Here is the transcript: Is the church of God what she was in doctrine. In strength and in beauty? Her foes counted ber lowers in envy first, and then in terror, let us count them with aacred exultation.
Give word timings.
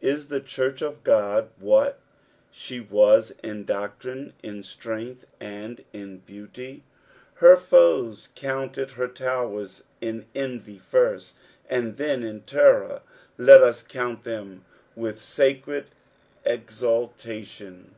Is 0.00 0.28
the 0.28 0.40
church 0.40 0.80
of 0.80 1.02
God 1.02 1.48
what 1.58 1.98
she 2.52 2.78
was 2.78 3.32
in 3.42 3.64
doctrine. 3.64 4.32
In 4.40 4.62
strength 4.62 5.24
and 5.40 5.82
in 5.92 6.18
beauty? 6.18 6.84
Her 7.34 7.56
foes 7.56 8.28
counted 8.36 8.94
ber 8.94 9.10
lowers 9.18 9.82
in 10.00 10.26
envy 10.36 10.78
first, 10.78 11.34
and 11.68 11.96
then 11.96 12.22
in 12.22 12.42
terror, 12.42 13.02
let 13.36 13.60
us 13.60 13.82
count 13.82 14.22
them 14.22 14.64
with 14.94 15.16
aacred 15.40 15.86
exultation. 16.44 17.96